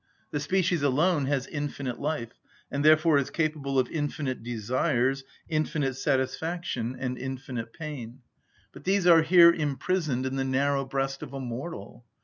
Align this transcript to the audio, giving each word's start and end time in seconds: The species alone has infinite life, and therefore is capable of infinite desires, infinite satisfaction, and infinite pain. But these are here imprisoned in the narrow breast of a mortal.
The 0.31 0.39
species 0.39 0.81
alone 0.81 1.25
has 1.27 1.45
infinite 1.45 1.99
life, 1.99 2.31
and 2.71 2.83
therefore 2.83 3.19
is 3.19 3.29
capable 3.29 3.77
of 3.77 3.87
infinite 3.91 4.41
desires, 4.41 5.23
infinite 5.47 5.95
satisfaction, 5.95 6.95
and 6.99 7.19
infinite 7.19 7.71
pain. 7.71 8.21
But 8.71 8.83
these 8.85 9.05
are 9.05 9.21
here 9.21 9.51
imprisoned 9.53 10.25
in 10.25 10.37
the 10.37 10.43
narrow 10.43 10.85
breast 10.85 11.21
of 11.21 11.33
a 11.33 11.39
mortal. 11.39 12.03